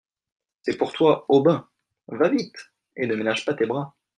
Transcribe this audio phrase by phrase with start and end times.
[0.63, 1.69] C’est pour toi, Aubin!…
[2.07, 2.71] va vite!
[2.95, 3.95] et ne ménage pas tes bras.